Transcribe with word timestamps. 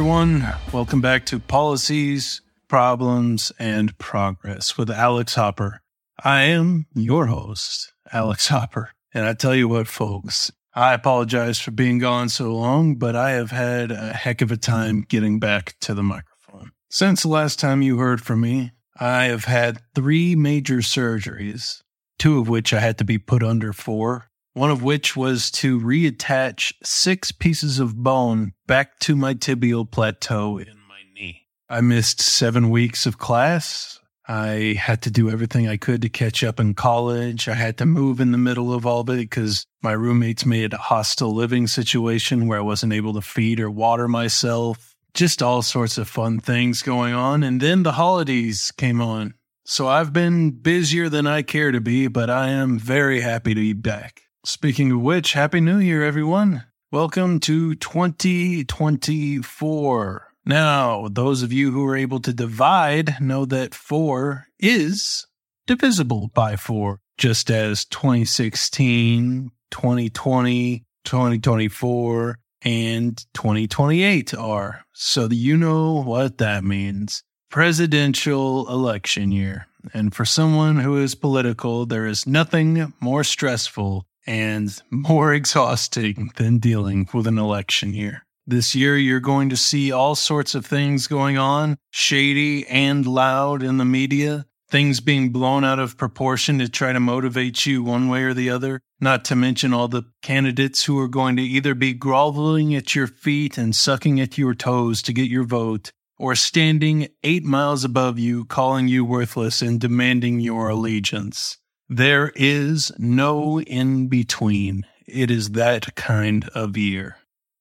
everyone. 0.00 0.48
Welcome 0.72 1.02
back 1.02 1.26
to 1.26 1.38
Policies, 1.38 2.40
Problems, 2.68 3.52
and 3.58 3.98
Progress 3.98 4.78
with 4.78 4.90
Alex 4.90 5.34
Hopper. 5.34 5.82
I 6.24 6.44
am 6.44 6.86
your 6.94 7.26
host, 7.26 7.92
Alex 8.10 8.48
Hopper. 8.48 8.92
And 9.12 9.26
I 9.26 9.34
tell 9.34 9.54
you 9.54 9.68
what, 9.68 9.88
folks, 9.88 10.50
I 10.74 10.94
apologize 10.94 11.60
for 11.60 11.72
being 11.72 11.98
gone 11.98 12.30
so 12.30 12.56
long, 12.56 12.94
but 12.94 13.14
I 13.14 13.32
have 13.32 13.50
had 13.50 13.90
a 13.90 14.14
heck 14.14 14.40
of 14.40 14.50
a 14.50 14.56
time 14.56 15.02
getting 15.06 15.38
back 15.38 15.74
to 15.82 15.92
the 15.92 16.02
microphone. 16.02 16.70
Since 16.88 17.20
the 17.20 17.28
last 17.28 17.58
time 17.58 17.82
you 17.82 17.98
heard 17.98 18.22
from 18.22 18.40
me, 18.40 18.70
I 18.98 19.24
have 19.24 19.44
had 19.44 19.82
three 19.94 20.34
major 20.34 20.78
surgeries, 20.78 21.82
two 22.18 22.38
of 22.38 22.48
which 22.48 22.72
I 22.72 22.80
had 22.80 22.96
to 22.98 23.04
be 23.04 23.18
put 23.18 23.42
under 23.42 23.74
for 23.74 24.29
one 24.52 24.70
of 24.70 24.82
which 24.82 25.16
was 25.16 25.50
to 25.50 25.80
reattach 25.80 26.72
six 26.82 27.32
pieces 27.32 27.78
of 27.78 27.96
bone 27.96 28.52
back 28.66 28.98
to 29.00 29.14
my 29.14 29.34
tibial 29.34 29.90
plateau 29.90 30.58
in 30.58 30.66
my 30.88 31.00
knee. 31.14 31.46
I 31.68 31.80
missed 31.80 32.20
seven 32.20 32.70
weeks 32.70 33.06
of 33.06 33.18
class. 33.18 33.98
I 34.26 34.76
had 34.78 35.02
to 35.02 35.10
do 35.10 35.28
everything 35.28 35.68
I 35.68 35.76
could 35.76 36.02
to 36.02 36.08
catch 36.08 36.44
up 36.44 36.60
in 36.60 36.74
college. 36.74 37.48
I 37.48 37.54
had 37.54 37.78
to 37.78 37.86
move 37.86 38.20
in 38.20 38.30
the 38.30 38.38
middle 38.38 38.72
of 38.72 38.86
all 38.86 39.00
of 39.00 39.08
it 39.08 39.16
because 39.16 39.66
my 39.82 39.92
roommates 39.92 40.46
made 40.46 40.72
a 40.72 40.78
hostile 40.78 41.34
living 41.34 41.66
situation 41.66 42.46
where 42.46 42.58
I 42.58 42.62
wasn't 42.62 42.92
able 42.92 43.14
to 43.14 43.22
feed 43.22 43.58
or 43.58 43.70
water 43.70 44.06
myself. 44.06 44.94
Just 45.14 45.42
all 45.42 45.62
sorts 45.62 45.98
of 45.98 46.08
fun 46.08 46.38
things 46.38 46.82
going 46.82 47.12
on. 47.12 47.42
And 47.42 47.60
then 47.60 47.82
the 47.82 47.92
holidays 47.92 48.70
came 48.76 49.00
on. 49.00 49.34
So 49.64 49.88
I've 49.88 50.12
been 50.12 50.50
busier 50.50 51.08
than 51.08 51.26
I 51.26 51.42
care 51.42 51.72
to 51.72 51.80
be, 51.80 52.06
but 52.06 52.30
I 52.30 52.50
am 52.50 52.78
very 52.78 53.20
happy 53.20 53.54
to 53.54 53.60
be 53.60 53.72
back. 53.72 54.22
Speaking 54.44 54.90
of 54.90 55.02
which, 55.02 55.34
Happy 55.34 55.60
New 55.60 55.76
Year, 55.76 56.02
everyone. 56.02 56.64
Welcome 56.90 57.40
to 57.40 57.74
2024. 57.74 60.28
Now, 60.46 61.08
those 61.10 61.42
of 61.42 61.52
you 61.52 61.72
who 61.72 61.84
are 61.84 61.94
able 61.94 62.20
to 62.20 62.32
divide 62.32 63.20
know 63.20 63.44
that 63.44 63.74
4 63.74 64.46
is 64.58 65.26
divisible 65.66 66.30
by 66.32 66.56
4, 66.56 67.00
just 67.18 67.50
as 67.50 67.84
2016, 67.84 69.50
2020, 69.70 70.84
2024, 71.04 72.38
and 72.62 73.18
2028 73.34 74.32
are. 74.32 74.86
So 74.94 75.28
you 75.30 75.58
know 75.58 76.02
what 76.02 76.38
that 76.38 76.64
means. 76.64 77.22
Presidential 77.50 78.66
election 78.70 79.32
year. 79.32 79.66
And 79.92 80.14
for 80.14 80.24
someone 80.24 80.78
who 80.78 80.96
is 80.96 81.14
political, 81.14 81.84
there 81.84 82.06
is 82.06 82.26
nothing 82.26 82.94
more 83.00 83.22
stressful 83.22 84.06
and 84.26 84.80
more 84.90 85.32
exhausting 85.40 86.30
than 86.36 86.58
dealing 86.58 87.08
with 87.12 87.26
an 87.26 87.38
election 87.38 87.94
year. 87.94 88.24
This 88.46 88.74
year, 88.74 88.96
you're 88.96 89.20
going 89.20 89.50
to 89.50 89.56
see 89.56 89.92
all 89.92 90.14
sorts 90.14 90.54
of 90.54 90.66
things 90.66 91.06
going 91.06 91.38
on, 91.38 91.76
shady 91.90 92.66
and 92.66 93.06
loud 93.06 93.62
in 93.62 93.76
the 93.76 93.84
media, 93.84 94.46
things 94.70 95.00
being 95.00 95.30
blown 95.30 95.64
out 95.64 95.78
of 95.78 95.96
proportion 95.96 96.58
to 96.58 96.68
try 96.68 96.92
to 96.92 97.00
motivate 97.00 97.66
you 97.66 97.82
one 97.82 98.08
way 98.08 98.22
or 98.22 98.34
the 98.34 98.50
other, 98.50 98.80
not 99.00 99.24
to 99.26 99.36
mention 99.36 99.74
all 99.74 99.88
the 99.88 100.04
candidates 100.22 100.84
who 100.84 100.98
are 100.98 101.08
going 101.08 101.36
to 101.36 101.42
either 101.42 101.74
be 101.74 101.92
groveling 101.92 102.74
at 102.74 102.94
your 102.94 103.06
feet 103.06 103.58
and 103.58 103.74
sucking 103.76 104.20
at 104.20 104.38
your 104.38 104.54
toes 104.54 105.02
to 105.02 105.12
get 105.12 105.30
your 105.30 105.44
vote, 105.44 105.92
or 106.18 106.34
standing 106.34 107.08
eight 107.22 107.44
miles 107.44 107.84
above 107.84 108.18
you, 108.18 108.44
calling 108.44 108.88
you 108.88 109.04
worthless 109.04 109.60
and 109.62 109.80
demanding 109.80 110.40
your 110.40 110.68
allegiance. 110.68 111.58
There 111.92 112.30
is 112.36 112.92
no 112.98 113.60
in 113.60 114.06
between. 114.06 114.86
It 115.08 115.28
is 115.28 115.50
that 115.50 115.96
kind 115.96 116.48
of 116.54 116.76
year. 116.76 117.16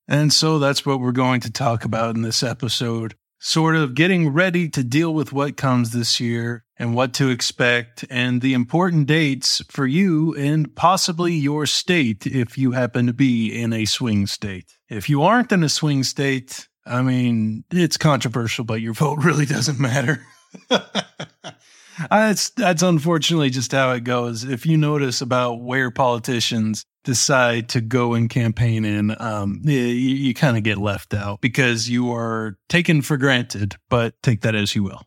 And 0.08 0.32
so 0.32 0.60
that's 0.60 0.86
what 0.86 1.00
we're 1.00 1.14
going 1.14 1.42
to 1.42 1.52
talk 1.52 1.84
about 1.84 2.16
in 2.16 2.22
this 2.22 2.44
episode. 2.44 3.16
Sort 3.40 3.76
of 3.76 3.96
getting 3.96 4.30
ready 4.30 4.70
to 4.70 4.84
deal 4.84 5.16
with 5.16 5.34
what 5.34 5.58
comes 5.58 5.94
this 5.94 6.20
year 6.20 6.64
and 6.78 6.94
what 6.94 7.16
to 7.16 7.30
expect 7.30 8.06
and 8.12 8.42
the 8.42 8.54
important 8.54 9.08
dates 9.08 9.64
for 9.68 9.88
you 9.88 10.36
and 10.36 10.76
possibly 10.76 11.34
your 11.34 11.66
state 11.66 12.28
if 12.28 12.56
you 12.56 12.74
happen 12.74 13.08
to 13.08 13.14
be 13.14 13.60
in 13.60 13.74
a 13.74 13.86
swing 13.86 14.28
state. 14.28 14.78
If 14.90 15.10
you 15.10 15.24
aren't 15.24 15.52
in 15.52 15.64
a 15.64 15.70
swing 15.70 16.04
state, 16.04 16.68
I 16.86 17.02
mean, 17.02 17.64
it's 17.72 17.98
controversial, 17.98 18.64
but 18.64 18.80
your 18.80 18.94
vote 18.94 19.18
really 19.24 19.48
doesn't 19.48 19.80
matter. 19.80 20.22
That's 22.10 22.50
that's 22.52 22.82
unfortunately 22.82 23.50
just 23.50 23.72
how 23.72 23.92
it 23.92 24.04
goes. 24.04 24.44
If 24.44 24.66
you 24.66 24.78
notice 24.78 25.22
about 25.22 25.62
where 25.62 25.92
politicians 25.92 26.86
decide 27.04 27.70
to 27.70 27.82
go 27.82 28.14
and 28.14 28.30
campaign 28.30 28.86
in, 28.86 29.16
um, 29.20 29.62
you, 29.64 29.80
you 29.80 30.34
kind 30.34 30.58
of 30.58 30.64
get 30.64 30.78
left 30.78 31.14
out 31.14 31.42
because 31.42 31.90
you 31.90 32.12
are 32.14 32.58
taken 32.68 33.02
for 33.02 33.18
granted. 33.18 33.76
But 33.90 34.16
take 34.22 34.42
that 34.42 34.56
as 34.56 34.76
you 34.76 34.84
will. 34.84 35.04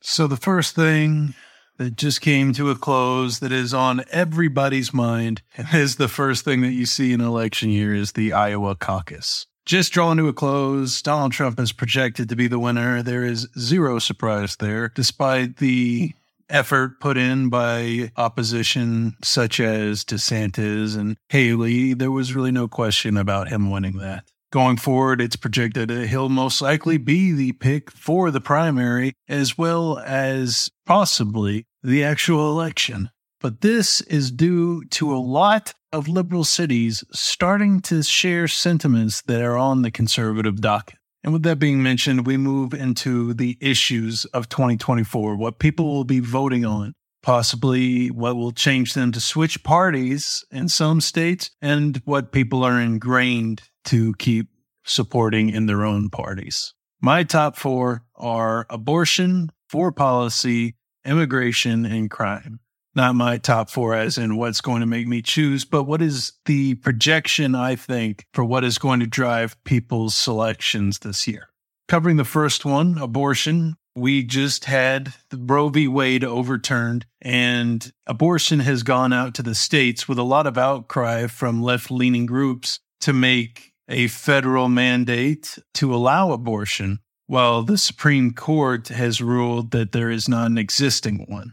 So 0.00 0.26
the 0.26 0.36
first 0.36 0.74
thing 0.74 1.34
that 1.78 1.96
just 1.96 2.20
came 2.20 2.52
to 2.52 2.70
a 2.70 2.76
close 2.76 3.38
that 3.40 3.52
is 3.52 3.72
on 3.72 4.04
everybody's 4.10 4.92
mind 4.92 5.42
and 5.56 5.68
is 5.74 5.96
the 5.96 6.08
first 6.08 6.44
thing 6.44 6.60
that 6.62 6.72
you 6.72 6.86
see 6.86 7.12
in 7.12 7.20
election 7.20 7.70
year 7.70 7.94
is 7.94 8.12
the 8.12 8.32
Iowa 8.32 8.74
caucus. 8.74 9.46
Just 9.64 9.92
drawing 9.92 10.18
to 10.18 10.26
a 10.26 10.32
close, 10.32 11.00
Donald 11.02 11.32
Trump 11.32 11.60
is 11.60 11.70
projected 11.72 12.28
to 12.28 12.36
be 12.36 12.48
the 12.48 12.58
winner. 12.58 13.00
There 13.00 13.24
is 13.24 13.48
zero 13.56 14.00
surprise 14.00 14.56
there, 14.56 14.88
despite 14.88 15.58
the 15.58 16.14
effort 16.52 17.00
put 17.00 17.16
in 17.16 17.48
by 17.48 18.12
opposition 18.16 19.14
such 19.24 19.58
as 19.58 20.04
DeSantis 20.04 20.96
and 20.96 21.16
Haley, 21.30 21.94
there 21.94 22.10
was 22.10 22.34
really 22.34 22.52
no 22.52 22.68
question 22.68 23.16
about 23.16 23.48
him 23.48 23.70
winning 23.70 23.96
that. 23.98 24.24
Going 24.52 24.76
forward, 24.76 25.22
it's 25.22 25.34
projected 25.34 25.88
that 25.88 26.08
he'll 26.08 26.28
most 26.28 26.60
likely 26.60 26.98
be 26.98 27.32
the 27.32 27.52
pick 27.52 27.90
for 27.90 28.30
the 28.30 28.40
primary 28.40 29.14
as 29.26 29.56
well 29.56 29.98
as 29.98 30.68
possibly 30.84 31.64
the 31.82 32.04
actual 32.04 32.50
election. 32.50 33.08
But 33.40 33.62
this 33.62 34.02
is 34.02 34.30
due 34.30 34.84
to 34.90 35.12
a 35.12 35.16
lot 35.18 35.72
of 35.90 36.06
liberal 36.06 36.44
cities 36.44 37.02
starting 37.12 37.80
to 37.80 38.02
share 38.02 38.46
sentiments 38.46 39.22
that 39.22 39.42
are 39.42 39.56
on 39.56 39.82
the 39.82 39.90
conservative 39.90 40.60
docket. 40.60 40.98
And 41.24 41.32
with 41.32 41.42
that 41.44 41.58
being 41.58 41.82
mentioned, 41.82 42.26
we 42.26 42.36
move 42.36 42.74
into 42.74 43.32
the 43.34 43.56
issues 43.60 44.24
of 44.26 44.48
2024, 44.48 45.36
what 45.36 45.58
people 45.58 45.86
will 45.86 46.04
be 46.04 46.20
voting 46.20 46.64
on, 46.64 46.94
possibly 47.22 48.08
what 48.10 48.34
will 48.34 48.50
change 48.50 48.94
them 48.94 49.12
to 49.12 49.20
switch 49.20 49.62
parties 49.62 50.44
in 50.50 50.68
some 50.68 51.00
states, 51.00 51.50
and 51.60 52.02
what 52.04 52.32
people 52.32 52.64
are 52.64 52.80
ingrained 52.80 53.62
to 53.84 54.14
keep 54.14 54.48
supporting 54.84 55.50
in 55.50 55.66
their 55.66 55.84
own 55.84 56.10
parties. 56.10 56.74
My 57.00 57.22
top 57.22 57.56
four 57.56 58.04
are 58.16 58.66
abortion, 58.68 59.50
foreign 59.68 59.94
policy, 59.94 60.74
immigration, 61.04 61.84
and 61.84 62.10
crime 62.10 62.60
not 62.94 63.14
my 63.14 63.38
top 63.38 63.70
four 63.70 63.94
as 63.94 64.18
in 64.18 64.36
what's 64.36 64.60
going 64.60 64.80
to 64.80 64.86
make 64.86 65.06
me 65.06 65.22
choose, 65.22 65.64
but 65.64 65.84
what 65.84 66.02
is 66.02 66.32
the 66.46 66.74
projection 66.76 67.54
I 67.54 67.76
think 67.76 68.26
for 68.32 68.44
what 68.44 68.64
is 68.64 68.78
going 68.78 69.00
to 69.00 69.06
drive 69.06 69.62
people's 69.64 70.14
selections 70.14 71.00
this 71.00 71.26
year. 71.26 71.48
Covering 71.88 72.16
the 72.16 72.24
first 72.24 72.64
one, 72.64 72.98
abortion. 72.98 73.76
We 73.94 74.22
just 74.22 74.64
had 74.64 75.12
the 75.28 75.36
Roe 75.36 75.68
v. 75.68 75.86
Wade 75.86 76.24
overturned, 76.24 77.04
and 77.20 77.92
abortion 78.06 78.60
has 78.60 78.82
gone 78.82 79.12
out 79.12 79.34
to 79.34 79.42
the 79.42 79.54
states 79.54 80.08
with 80.08 80.18
a 80.18 80.22
lot 80.22 80.46
of 80.46 80.56
outcry 80.56 81.26
from 81.26 81.62
left 81.62 81.90
leaning 81.90 82.24
groups 82.24 82.80
to 83.02 83.12
make 83.12 83.72
a 83.88 84.06
federal 84.08 84.70
mandate 84.70 85.58
to 85.74 85.94
allow 85.94 86.32
abortion, 86.32 87.00
while 87.26 87.62
the 87.62 87.76
Supreme 87.76 88.32
Court 88.32 88.88
has 88.88 89.20
ruled 89.20 89.72
that 89.72 89.92
there 89.92 90.10
is 90.10 90.28
not 90.28 90.50
an 90.50 90.56
existing 90.56 91.26
one. 91.28 91.52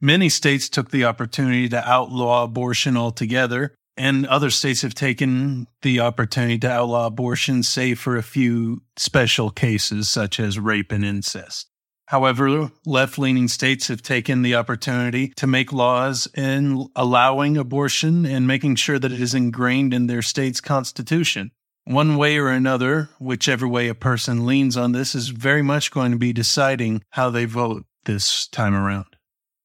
Many 0.00 0.28
states 0.28 0.68
took 0.68 0.90
the 0.90 1.04
opportunity 1.04 1.68
to 1.70 1.88
outlaw 1.88 2.44
abortion 2.44 2.96
altogether, 2.96 3.74
and 3.96 4.26
other 4.26 4.50
states 4.50 4.82
have 4.82 4.94
taken 4.94 5.66
the 5.82 5.98
opportunity 5.98 6.56
to 6.58 6.70
outlaw 6.70 7.06
abortion, 7.06 7.64
save 7.64 7.98
for 7.98 8.16
a 8.16 8.22
few 8.22 8.82
special 8.96 9.50
cases 9.50 10.08
such 10.08 10.38
as 10.38 10.58
rape 10.58 10.92
and 10.92 11.04
incest. 11.04 11.66
However, 12.06 12.70
left 12.86 13.18
leaning 13.18 13.48
states 13.48 13.88
have 13.88 14.00
taken 14.00 14.42
the 14.42 14.54
opportunity 14.54 15.28
to 15.36 15.46
make 15.48 15.72
laws 15.72 16.28
in 16.34 16.88
allowing 16.94 17.58
abortion 17.58 18.24
and 18.24 18.46
making 18.46 18.76
sure 18.76 19.00
that 19.00 19.12
it 19.12 19.20
is 19.20 19.34
ingrained 19.34 19.92
in 19.92 20.06
their 20.06 20.22
state's 20.22 20.60
constitution. 20.60 21.50
One 21.84 22.16
way 22.16 22.38
or 22.38 22.48
another, 22.48 23.10
whichever 23.18 23.66
way 23.66 23.88
a 23.88 23.94
person 23.94 24.46
leans 24.46 24.76
on 24.76 24.92
this, 24.92 25.14
is 25.14 25.28
very 25.28 25.62
much 25.62 25.90
going 25.90 26.12
to 26.12 26.18
be 26.18 26.32
deciding 26.32 27.02
how 27.10 27.30
they 27.30 27.46
vote 27.46 27.84
this 28.04 28.46
time 28.46 28.74
around. 28.74 29.17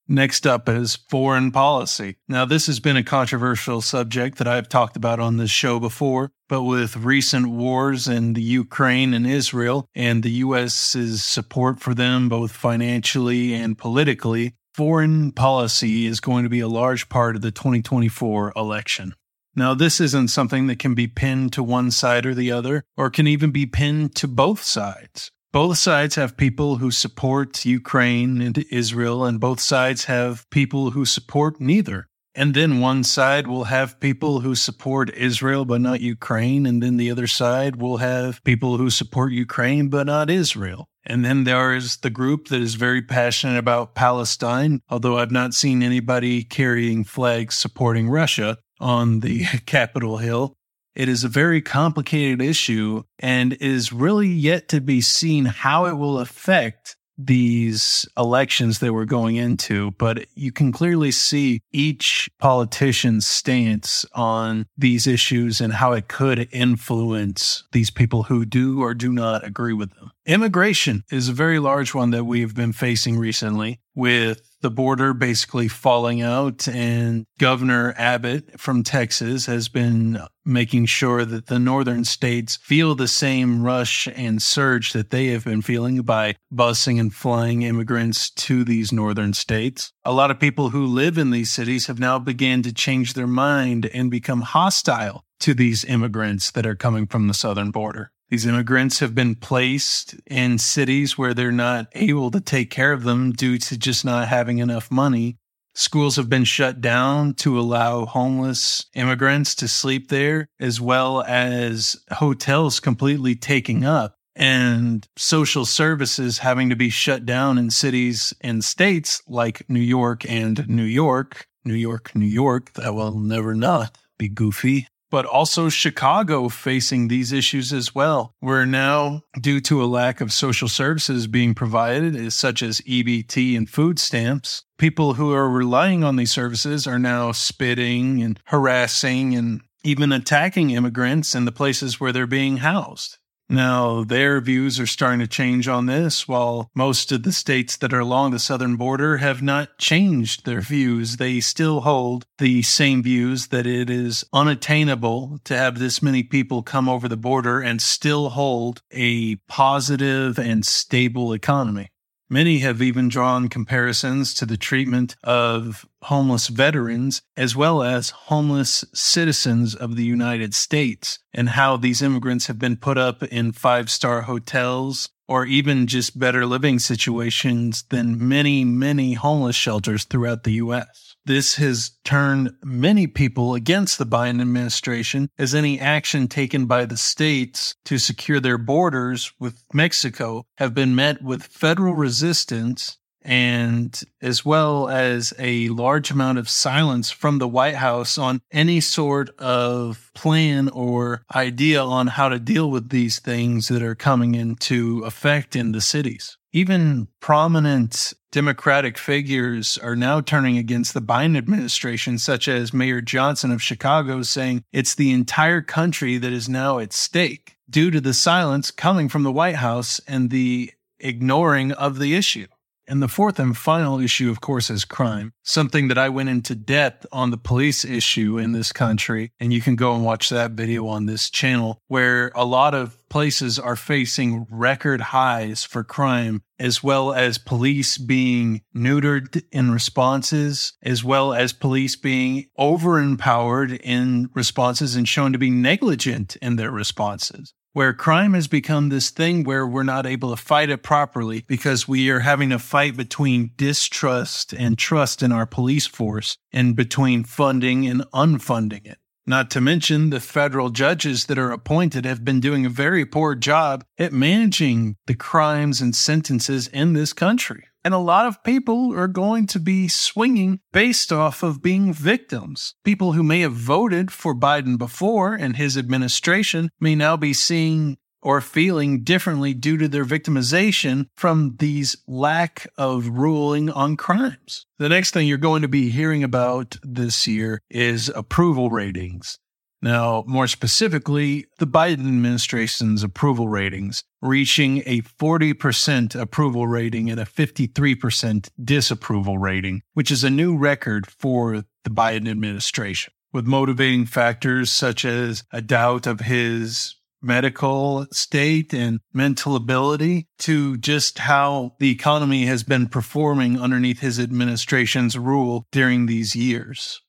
Next 0.07 0.45
up 0.45 0.67
is 0.67 0.97
foreign 1.09 1.51
policy. 1.51 2.17
Now, 2.27 2.44
this 2.44 2.67
has 2.67 2.81
been 2.81 2.97
a 2.97 3.03
controversial 3.03 3.79
subject 3.79 4.38
that 4.38 4.47
I've 4.47 4.67
talked 4.67 4.97
about 4.97 5.21
on 5.21 5.38
this 5.38 5.50
show 5.50 5.79
before, 5.79 6.31
but 6.50 6.63
with 6.63 6.97
recent 6.97 7.47
wars 7.47 8.07
in 8.07 8.33
the 8.33 8.41
Ukraine 8.41 9.13
and 9.13 9.25
Israel 9.25 9.88
and 9.95 10.21
the 10.21 10.31
U.S.'s 10.31 11.23
support 11.23 11.79
for 11.79 11.94
them, 11.94 12.27
both 12.27 12.51
financially 12.51 13.53
and 13.53 13.77
politically, 13.77 14.55
foreign 14.73 15.31
policy 15.31 16.05
is 16.05 16.19
going 16.19 16.44
to 16.44 16.50
be 16.50 16.59
a 16.59 16.67
large 16.67 17.07
part 17.07 17.38
of 17.38 17.41
the 17.41 17.51
2024 17.51 18.51
election. 18.57 19.13
Now, 19.55 19.73
this 19.73 20.01
isn't 20.01 20.29
something 20.29 20.67
that 20.67 20.79
can 20.79 20.95
be 20.95 21.07
pinned 21.07 21.53
to 21.53 21.63
one 21.63 21.91
side 21.91 22.25
or 22.25 22.33
the 22.33 22.51
other, 22.51 22.83
or 22.97 23.09
can 23.09 23.27
even 23.27 23.51
be 23.51 23.67
pinned 23.67 24.15
to 24.15 24.27
both 24.27 24.63
sides. 24.63 25.31
Both 25.53 25.77
sides 25.77 26.15
have 26.15 26.35
people 26.35 26.77
who 26.77 26.89
support 26.89 27.63
Ukraine 27.63 28.41
and 28.41 28.57
Israel, 28.71 29.23
and 29.23 29.39
both 29.39 29.59
sides 29.59 30.05
have 30.05 30.50
people 30.50 30.89
who 30.89 31.05
support 31.05 31.61
neither. 31.61 32.07
And 32.33 32.55
then 32.55 32.79
one 32.79 33.03
side 33.03 33.45
will 33.45 33.65
have 33.65 34.00
people 34.00 34.39
who 34.39 34.55
support 34.55 35.13
Israel 35.13 35.63
but 35.63 35.79
not 35.79 36.01
Ukraine. 36.01 36.65
And 36.65 36.81
then 36.81 36.97
the 36.97 37.11
other 37.11 37.27
side 37.27 37.75
will 37.75 37.97
have 37.97 38.44
people 38.44 38.77
who 38.77 38.89
support 38.89 39.31
Ukraine 39.31 39.89
but 39.89 40.07
not 40.07 40.31
Israel. 40.31 40.88
And 41.05 41.23
then 41.23 41.44
there 41.44 41.75
is 41.75 41.97
the 41.97 42.09
group 42.09 42.47
that 42.47 42.59
is 42.59 42.73
very 42.73 43.03
passionate 43.03 43.59
about 43.59 43.94
Palestine, 43.94 44.81
although 44.89 45.19
I've 45.19 45.31
not 45.31 45.53
seen 45.53 45.83
anybody 45.83 46.44
carrying 46.44 47.03
flags 47.03 47.53
supporting 47.53 48.09
Russia 48.09 48.57
on 48.79 49.19
the 49.19 49.45
Capitol 49.67 50.17
Hill. 50.17 50.55
It 50.95 51.10
is 51.10 51.24
a 51.24 51.30
very 51.30 51.62
complicated 51.62 52.42
issue 52.42 53.04
and 53.19 53.54
is 53.54 53.92
really 53.92 54.28
yet 54.28 54.68
to 54.69 54.81
be 54.81 55.01
seen 55.01 55.45
how 55.45 55.86
it 55.86 55.94
will 55.94 56.19
affect 56.19 56.95
these 57.18 58.07
elections 58.18 58.80
that 58.80 58.94
we're 58.94 59.06
going 59.06 59.36
into, 59.36 59.92
but 59.92 60.25
you 60.36 60.51
can 60.51 60.72
clearly 60.72 61.12
see 61.12 61.62
each 61.72 62.30
politician's 62.40 63.28
stance 63.28 64.06
on 64.13 64.66
these 64.78 65.06
issues 65.07 65.62
and 65.62 65.74
how 65.74 65.94
it 65.94 66.07
could 66.07 66.48
influence 66.51 67.63
these 67.72 67.92
people 67.92 68.24
who 68.24 68.46
do 68.46 68.81
or 68.81 68.94
do 68.94 69.12
not 69.12 69.46
agree 69.46 69.74
with 69.74 69.94
them. 69.96 70.12
Immigration 70.25 71.04
is 71.12 71.28
a 71.28 71.34
very 71.34 71.60
large 71.60 71.94
one 71.94 72.12
that 72.12 72.24
we've 72.24 72.56
been 72.56 72.72
facing 72.72 73.18
recently 73.18 73.81
with 73.94 74.42
the 74.62 74.72
border 74.72 75.14
basically 75.14 75.68
falling 75.68 76.22
out 76.22 76.66
and 76.66 77.25
Governor 77.38 77.94
Abbott 77.98 78.58
from 78.58 78.84
Texas 78.84 79.48
has 79.48 79.68
been 79.68 80.22
making 80.46 80.86
sure 80.86 81.25
that 81.25 81.48
the 81.48 81.60
northern 81.60 82.06
states 82.06 82.56
feel 82.56 82.96
the 82.96 83.10
same 83.10 83.64
rush 83.64 84.08
and 84.16 84.42
surge 84.42 84.94
that 84.94 85.10
they 85.10 85.28
have 85.28 85.44
been 85.44 85.62
feeling 85.62 86.02
by 86.04 86.36
busing 86.54 87.02
and 87.02 87.14
flying 87.14 87.64
immigrants 87.64 88.30
to 88.30 88.64
these 88.64 88.94
northern 88.94 89.34
states. 89.34 89.92
A 90.06 90.14
lot 90.14 90.31
of 90.31 90.40
people 90.40 90.70
who 90.70 90.86
live 90.86 91.18
in 91.18 91.31
these 91.31 91.52
cities 91.52 91.88
have 91.88 92.00
now 92.00 92.18
began 92.18 92.62
to 92.62 92.74
change 92.74 93.14
their 93.14 93.28
mind 93.28 93.88
and 93.88 94.10
become 94.10 94.42
hostile 94.42 95.25
to 95.42 95.54
these 95.54 95.84
immigrants 95.84 96.52
that 96.52 96.66
are 96.66 96.75
coming 96.75 97.08
from 97.08 97.28
the 97.28 97.34
southern 97.34 97.70
border. 97.70 98.12
These 98.33 98.47
immigrants 98.47 98.97
have 98.97 99.13
been 99.13 99.35
placed 99.35 100.15
in 100.25 100.57
cities 100.57 101.19
where 101.19 101.35
they're 101.35 101.51
not 101.51 101.85
able 101.94 102.31
to 102.31 102.41
take 102.41 102.71
care 102.71 102.91
of 102.91 103.03
them 103.03 103.31
due 103.31 103.59
to 103.59 103.77
just 103.77 104.03
not 104.03 104.27
having 104.27 104.57
enough 104.57 104.89
money. 104.89 105.38
Schools 105.75 106.15
have 106.15 106.30
been 106.30 106.44
shut 106.44 106.81
down 106.81 107.35
to 107.35 107.59
allow 107.59 108.07
homeless 108.07 108.88
immigrants 108.95 109.53
to 109.53 109.68
sleep 109.68 110.07
there, 110.07 110.47
as 110.59 110.81
well 110.81 111.21
as 111.27 111.95
hotels 112.12 112.80
completely 112.80 113.35
taking 113.35 113.85
up 113.85 114.15
and 114.36 115.07
social 115.15 115.63
services 115.63 116.39
having 116.39 116.71
to 116.71 116.75
be 116.75 116.89
shut 116.89 117.27
down 117.27 117.59
in 117.59 117.69
cities 117.69 118.33
and 118.41 118.63
states 118.63 119.21
like 119.27 119.69
New 119.69 119.79
York 119.79 120.27
and 120.27 120.68
New 120.68 120.81
York. 120.81 121.45
New 121.63 121.75
York, 121.75 122.15
New 122.15 122.25
York, 122.25 122.74
that 122.74 122.95
will 122.95 123.19
never 123.19 123.53
not 123.53 123.95
be 124.18 124.27
goofy 124.27 124.88
but 125.13 125.27
also 125.27 125.69
Chicago 125.69 126.50
facing 126.50 127.07
these 127.07 127.31
issues 127.31 127.71
as 127.71 127.94
well. 127.94 128.33
Where 128.39 128.65
now, 128.65 129.21
due 129.39 129.62
to 129.62 129.83
a 129.83 129.86
lack 129.86 130.21
of 130.21 130.33
social 130.33 130.68
services 130.68 131.27
being 131.27 131.54
provided, 131.54 132.15
eh, 132.15 132.31
such 132.31 132.63
as 132.63 132.81
EBT 132.81 133.56
and 133.56 133.69
food 133.69 134.00
stamps, 134.00 134.63
people 134.80 135.13
who 135.13 135.31
are 135.31 135.48
relying 135.48 136.04
on 136.04 136.15
these 136.15 136.31
services 136.31 136.88
are 136.88 136.98
now 136.98 137.31
spitting 137.31 138.24
and 138.24 138.39
harassing 138.45 139.36
and 139.36 139.62
even 139.83 140.12
attacking 140.12 140.71
immigrants 140.71 141.36
in 141.36 141.45
the 141.45 141.51
places 141.51 142.00
where 142.00 142.12
they're 142.12 142.25
being 142.25 142.57
housed. 142.57 143.19
Now, 143.53 144.03
their 144.03 144.41
views 144.41 144.79
are 144.79 144.88
starting 144.88 145.19
to 145.19 145.27
change 145.27 145.67
on 145.67 145.85
this, 145.85 146.27
while 146.27 146.71
most 146.73 147.11
of 147.11 147.21
the 147.21 147.31
states 147.31 147.77
that 147.77 147.94
are 147.94 148.00
along 148.00 148.31
the 148.31 148.39
southern 148.39 148.77
border 148.77 149.17
have 149.17 149.44
not 149.44 149.77
changed 149.77 150.44
their 150.44 150.59
views. 150.59 151.17
They 151.17 151.39
still 151.39 151.81
hold 151.81 152.25
the 152.39 152.63
same 152.63 153.03
views 153.03 153.50
that 153.50 153.67
it 153.67 153.91
is 153.91 154.23
unattainable 154.33 155.39
to 155.44 155.55
have 155.55 155.77
this 155.77 156.01
many 156.01 156.23
people 156.23 156.63
come 156.63 156.89
over 156.89 157.07
the 157.07 157.15
border 157.15 157.61
and 157.61 157.79
still 157.79 158.29
hold 158.29 158.81
a 158.91 159.35
positive 159.47 160.39
and 160.39 160.65
stable 160.65 161.31
economy. 161.31 161.91
Many 162.31 162.57
have 162.59 162.81
even 162.81 163.09
drawn 163.09 163.50
comparisons 163.50 164.33
to 164.33 164.47
the 164.47 164.57
treatment 164.57 165.15
of 165.23 165.85
homeless 166.03 166.47
veterans 166.47 167.21
as 167.38 167.55
well 167.55 167.81
as 167.81 168.09
homeless 168.11 168.85
citizens 168.94 169.75
of 169.75 169.95
the 169.95 170.05
United 170.05 170.53
States 170.53 171.19
and 171.33 171.50
how 171.50 171.77
these 171.77 172.01
immigrants 172.01 172.47
have 172.47 172.59
been 172.59 172.77
put 172.77 172.97
up 172.97 173.23
in 173.23 173.51
five 173.51 173.89
star 173.89 174.23
hotels 174.23 175.09
or 175.27 175.45
even 175.45 175.88
just 175.88 176.19
better 176.19 176.45
living 176.45 176.79
situations 176.79 177.85
than 177.89 178.27
many, 178.27 178.63
many 178.63 179.13
homeless 179.13 179.55
shelters 179.55 180.03
throughout 180.03 180.44
the 180.44 180.53
U.S. 180.53 181.15
This 181.25 181.55
has 181.55 181.91
turned 182.03 182.51
many 182.63 183.07
people 183.07 183.55
against 183.55 183.97
the 183.97 184.05
Biden 184.05 184.41
administration 184.41 185.29
as 185.38 185.55
any 185.55 185.79
action 185.79 186.27
taken 186.27 186.65
by 186.65 186.85
the 186.85 186.97
states 186.97 187.75
to 187.85 187.97
secure 187.97 188.41
their 188.41 188.57
borders 188.57 189.31
with 189.39 189.63
Mexico 189.73 190.45
have 190.57 190.73
been 190.73 190.95
met 190.95 191.23
with 191.23 191.44
federal 191.44 191.94
resistance 191.94 192.97
and 193.24 194.02
as 194.22 194.46
well 194.46 194.90
as 194.90 195.34
a 195.40 195.70
large 195.70 196.12
amount 196.12 196.38
of 196.38 196.50
silence 196.50 197.10
from 197.10 197.38
the 197.38 197.48
White 197.48 197.75
House 197.75 198.18
on 198.18 198.42
any 198.52 198.80
sort 198.80 199.30
of 199.40 200.12
plan 200.14 200.70
or 200.70 201.24
idea 201.34 201.84
on 201.84 202.08
how 202.08 202.30
to 202.30 202.40
deal 202.40 202.70
with 202.70 202.90
these 202.90 203.20
things 203.20 203.68
that 203.70 203.81
are 203.81 203.96
coming 203.96 204.36
into 204.36 205.04
effect 205.04 205.56
in 205.56 205.72
the 205.72 205.81
cities. 205.81 206.38
Even 206.52 207.08
prominent 207.20 208.14
Democratic 208.31 208.98
figures 208.98 209.78
are 209.78 209.96
now 209.96 210.20
turning 210.20 210.58
against 210.58 210.96
the 210.96 211.02
Biden 211.02 211.38
administration, 211.38 212.18
such 212.18 212.48
as 212.48 212.74
Mayor 212.74 213.00
Johnson 213.00 213.52
of 213.52 213.62
Chicago, 213.62 214.24
saying 214.24 214.63
it's 214.72 214.96
the 214.96 215.12
entire 215.12 215.62
country 215.62 216.18
that 216.18 216.34
is 216.34 216.50
now 216.50 216.80
at 216.80 216.94
stake 216.94 217.58
due 217.70 217.92
to 217.92 218.01
the 218.01 218.13
silence 218.13 218.72
coming 218.72 219.08
from 219.08 219.22
the 219.22 219.32
White 219.32 219.58
House 219.58 220.01
and 220.08 220.32
the 220.32 220.72
ignoring 221.00 221.72
of 221.74 222.00
the 222.00 222.15
issue. 222.15 222.48
And 222.88 223.02
the 223.02 223.08
fourth 223.08 223.40
and 223.40 223.56
final 223.56 224.00
issue, 224.00 224.30
of 224.30 224.42
course, 224.42 224.70
is 224.70 224.84
crime, 224.84 225.34
something 225.44 225.88
that 225.88 225.98
I 225.98 226.10
went 226.10 226.30
into 226.30 226.54
depth 226.54 227.06
on 227.12 227.32
the 227.32 227.38
police 227.38 227.86
issue 227.86 228.38
in 228.38 228.52
this 228.52 228.74
country. 228.74 229.32
And 229.40 229.54
you 229.54 229.62
can 229.62 229.75
go 229.75 229.96
and 229.96 230.04
watch 230.04 230.30
that 230.30 230.52
video 230.52 230.88
on 230.88 231.06
this 231.06 231.30
channel 231.30 231.80
where 231.88 232.32
a 232.36 232.44
lot 232.44 232.74
of 232.74 232.98
places 233.10 233.58
are 233.58 233.75
facing 233.75 234.46
record 234.50 235.00
highs 235.00 235.63
for 235.63 235.84
crime, 235.84 236.42
as 236.60 236.84
well 236.84 237.13
as 237.13 237.38
police 237.38 237.98
being 237.98 238.62
neutered 238.75 239.44
in 239.52 239.72
responses, 239.72 240.74
as 240.82 241.04
well 241.04 241.34
as 241.34 241.54
police 241.54 241.96
being 241.96 242.48
over 242.58 243.00
empowered 243.00 243.72
in 243.72 244.30
responses 244.34 244.96
and 244.96 245.08
shown 245.08 245.32
to 245.32 245.40
be 245.40 245.50
negligent 245.50 246.36
in 246.42 246.58
their 246.58 246.72
responses 246.72 247.54
where 247.74 247.94
crime 247.94 248.34
has 248.34 248.48
become 248.48 248.89
this 248.89 249.10
thing 249.10 249.44
where 249.44 249.68
we're 249.68 249.84
not 249.84 250.06
able 250.06 250.30
to 250.30 250.42
fight 250.42 250.70
it 250.70 250.84
properly 250.84 251.44
because 251.48 251.88
we 251.88 252.10
are 252.10 252.20
having 252.20 252.51
to 252.51 252.60
fight 252.60 252.96
between 252.96 253.51
distrust 253.58 254.53
and 254.53 254.77
trust 254.77 255.24
in 255.24 255.32
our 255.32 255.48
police 255.48 255.88
force 255.88 256.38
and 256.51 256.75
between 256.75 257.24
funding 257.24 257.88
and 257.88 258.01
unfunding 258.13 258.86
it. 258.86 259.00
Not 259.25 259.50
to 259.51 259.62
mention 259.62 260.10
the 260.10 260.20
federal 260.20 260.70
judges 260.70 261.25
that 261.25 261.38
are 261.38 261.51
appointed 261.51 262.06
have 262.06 262.24
been 262.24 262.39
doing 262.39 262.65
a 262.65 262.70
very 262.70 263.06
poor 263.06 263.36
job 263.36 263.84
at 263.98 264.13
managing 264.13 264.98
the 265.08 265.15
crimes 265.15 265.82
and 265.82 265.96
sentences 265.96 266.68
in 266.68 266.94
this 266.94 267.13
country. 267.13 267.65
And 267.86 267.94
a 267.94 267.98
lot 267.98 268.28
of 268.28 268.44
people 268.44 268.98
are 268.98 269.08
going 269.08 269.46
to 269.48 269.60
be 269.60 269.88
swinging 269.90 270.62
based 270.72 271.12
off 271.12 271.44
of 271.44 271.62
being 271.62 271.92
victims. 271.94 272.75
People 272.86 273.12
who 273.12 273.24
may 273.24 273.42
have 273.42 273.54
voted 273.54 274.10
for 274.10 274.34
Biden 274.34 274.78
before 274.78 275.34
and 275.34 275.58
his 275.58 275.78
administration 275.78 276.70
may 276.80 276.96
now 276.96 277.18
be 277.18 277.34
seeing 277.34 277.98
or 278.24 278.40
feeling 278.42 279.04
differently 279.04 279.54
due 279.54 279.78
to 279.78 279.88
their 279.88 280.06
victimization 280.06 281.08
from 281.18 281.58
these 281.60 281.96
lack 282.08 282.66
of 282.78 283.10
ruling 283.10 283.70
on 283.70 283.98
crimes. 283.98 284.66
The 284.80 284.90
next 284.90 285.12
thing 285.12 285.28
you're 285.28 285.38
going 285.38 285.62
to 285.62 285.68
be 285.68 285.90
hearing 285.90 286.24
about 286.24 286.78
this 286.84 287.28
year 287.28 287.60
is 287.70 288.10
approval 288.16 288.70
ratings. 288.70 289.38
Now, 289.84 290.24
more 290.25 290.48
specifically, 290.48 291.46
the 291.60 291.68
Biden 291.68 292.08
administration's 292.08 293.04
approval 293.04 293.50
ratings, 293.50 294.06
reaching 294.22 294.82
a 294.86 295.02
40% 295.02 296.16
approval 296.18 296.68
rating 296.68 297.10
and 297.10 297.20
a 297.20 297.25
53% 297.25 298.50
disapproval 298.63 299.38
rating, 299.38 299.82
which 299.94 300.10
is 300.10 300.24
a 300.24 300.30
new 300.30 300.56
record 300.56 301.06
for 301.06 301.66
the 301.84 301.90
Biden 301.90 302.30
administration. 302.30 303.12
With 303.34 303.46
motivating 303.46 304.06
factors 304.06 304.72
such 304.72 305.04
as 305.04 305.44
a 305.52 305.62
doubt 305.62 306.08
of 306.08 306.22
his 306.22 306.96
medical 307.22 308.06
state 308.13 308.74
and 308.74 309.02
mental 309.12 309.54
ability 309.54 310.28
to 310.40 310.78
just 310.78 311.20
how 311.20 311.75
the 311.80 311.92
economy 311.92 312.46
has 312.46 312.63
been 312.63 312.88
performing 312.88 313.60
underneath 313.60 314.00
his 314.00 314.18
administration's 314.18 315.18
rule 315.18 315.66
during 315.74 316.06
these 316.06 316.38
years. 316.38 317.02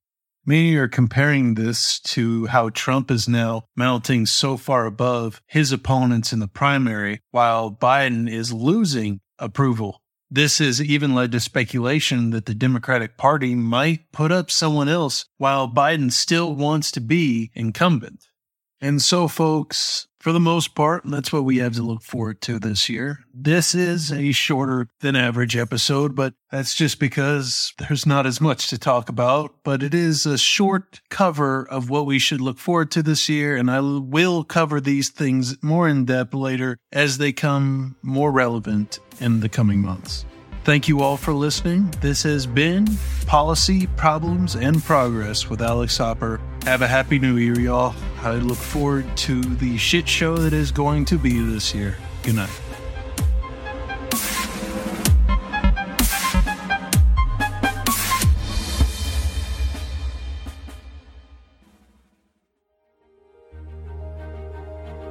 Many 0.46 0.74
are 0.76 0.88
comparing 0.88 1.54
this 1.54 1.98
to 2.00 2.44
how 2.46 2.68
Trump 2.68 3.10
is 3.10 3.26
now 3.26 3.64
mounting 3.76 4.26
so 4.26 4.58
far 4.58 4.84
above 4.84 5.40
his 5.46 5.72
opponents 5.72 6.34
in 6.34 6.38
the 6.38 6.48
primary, 6.48 7.22
while 7.30 7.70
Biden 7.74 8.30
is 8.30 8.52
losing 8.52 9.20
approval. 9.38 10.02
This 10.30 10.58
has 10.58 10.82
even 10.82 11.14
led 11.14 11.32
to 11.32 11.40
speculation 11.40 12.28
that 12.30 12.44
the 12.44 12.54
Democratic 12.54 13.16
Party 13.16 13.54
might 13.54 14.12
put 14.12 14.30
up 14.30 14.50
someone 14.50 14.88
else 14.88 15.24
while 15.38 15.66
Biden 15.66 16.12
still 16.12 16.54
wants 16.54 16.90
to 16.92 17.00
be 17.00 17.50
incumbent. 17.54 18.26
And 18.82 19.00
so, 19.00 19.28
folks, 19.28 20.08
for 20.24 20.32
the 20.32 20.40
most 20.40 20.74
part, 20.74 21.02
that's 21.04 21.34
what 21.34 21.44
we 21.44 21.58
have 21.58 21.74
to 21.74 21.82
look 21.82 22.00
forward 22.00 22.40
to 22.40 22.58
this 22.58 22.88
year. 22.88 23.18
This 23.34 23.74
is 23.74 24.10
a 24.10 24.32
shorter 24.32 24.88
than 25.00 25.16
average 25.16 25.54
episode, 25.54 26.16
but 26.16 26.32
that's 26.50 26.74
just 26.74 26.98
because 26.98 27.74
there's 27.76 28.06
not 28.06 28.24
as 28.24 28.40
much 28.40 28.70
to 28.70 28.78
talk 28.78 29.10
about. 29.10 29.54
But 29.64 29.82
it 29.82 29.92
is 29.92 30.24
a 30.24 30.38
short 30.38 31.02
cover 31.10 31.68
of 31.68 31.90
what 31.90 32.06
we 32.06 32.18
should 32.18 32.40
look 32.40 32.56
forward 32.56 32.90
to 32.92 33.02
this 33.02 33.28
year, 33.28 33.54
and 33.54 33.70
I 33.70 33.80
will 33.80 34.44
cover 34.44 34.80
these 34.80 35.10
things 35.10 35.62
more 35.62 35.90
in 35.90 36.06
depth 36.06 36.32
later 36.32 36.78
as 36.90 37.18
they 37.18 37.32
come 37.32 37.96
more 38.00 38.32
relevant 38.32 39.00
in 39.20 39.40
the 39.40 39.50
coming 39.50 39.82
months. 39.82 40.24
Thank 40.64 40.88
you 40.88 41.02
all 41.02 41.18
for 41.18 41.34
listening. 41.34 41.90
This 42.00 42.22
has 42.22 42.46
been 42.46 42.88
Policy, 43.26 43.88
Problems, 43.88 44.56
and 44.56 44.82
Progress 44.82 45.50
with 45.50 45.60
Alex 45.60 45.98
Hopper. 45.98 46.40
Have 46.64 46.80
a 46.80 46.88
happy 46.88 47.18
new 47.18 47.36
year, 47.36 47.60
y'all. 47.60 47.94
I 48.24 48.36
look 48.36 48.56
forward 48.56 49.14
to 49.18 49.42
the 49.42 49.76
shit 49.76 50.08
show 50.08 50.38
that 50.38 50.54
is 50.54 50.72
going 50.72 51.04
to 51.06 51.18
be 51.18 51.40
this 51.40 51.74
year. 51.74 51.98
Good 52.22 52.36
night. 52.36 52.48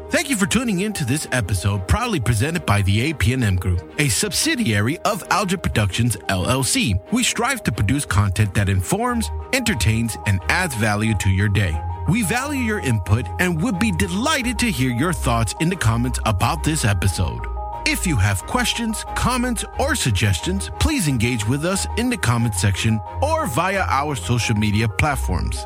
Thank 0.09 0.31
you 0.31 0.35
for 0.35 0.47
tuning 0.47 0.79
in 0.79 0.93
to 0.93 1.05
this 1.05 1.27
episode, 1.31 1.87
proudly 1.87 2.19
presented 2.19 2.65
by 2.65 2.81
the 2.81 3.13
APNM 3.13 3.59
Group, 3.59 3.93
a 3.99 4.09
subsidiary 4.09 4.97
of 4.99 5.27
Algid 5.29 5.61
Productions 5.61 6.15
LLC. 6.29 6.99
We 7.11 7.21
strive 7.21 7.61
to 7.63 7.71
produce 7.71 8.05
content 8.05 8.55
that 8.55 8.69
informs, 8.69 9.29
entertains, 9.53 10.17
and 10.25 10.39
adds 10.49 10.73
value 10.75 11.13
to 11.19 11.29
your 11.29 11.49
day. 11.49 11.79
We 12.07 12.21
value 12.21 12.61
your 12.61 12.79
input 12.79 13.27
and 13.39 13.61
would 13.61 13.79
be 13.79 13.91
delighted 13.91 14.59
to 14.59 14.69
hear 14.69 14.91
your 14.91 15.13
thoughts 15.13 15.55
in 15.61 15.69
the 15.69 15.75
comments 15.75 16.19
about 16.25 16.63
this 16.63 16.83
episode. 16.83 17.45
If 17.85 18.05
you 18.05 18.17
have 18.17 18.45
questions, 18.45 19.05
comments, 19.15 19.63
or 19.79 19.95
suggestions, 19.95 20.69
please 20.79 21.07
engage 21.07 21.47
with 21.47 21.65
us 21.65 21.87
in 21.97 22.09
the 22.09 22.17
comment 22.17 22.55
section 22.55 22.99
or 23.21 23.47
via 23.47 23.85
our 23.87 24.15
social 24.15 24.55
media 24.55 24.87
platforms. 24.87 25.65